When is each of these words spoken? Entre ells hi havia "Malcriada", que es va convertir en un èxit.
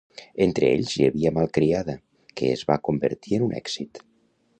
Entre 0.43 0.69
ells 0.77 0.93
hi 0.95 1.03
havia 1.07 1.31
"Malcriada", 1.35 1.95
que 2.41 2.49
es 2.55 2.65
va 2.71 2.79
convertir 2.89 3.39
en 3.39 3.47
un 3.49 3.53
èxit. 3.61 4.03